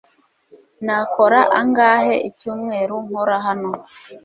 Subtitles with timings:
[0.85, 3.71] Nakora angahe icyumweru nkora hano?